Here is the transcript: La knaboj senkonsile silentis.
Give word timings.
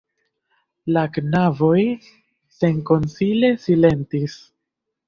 La 0.95 1.03
knaboj 1.17 1.83
senkonsile 2.59 3.57
silentis. 3.69 4.43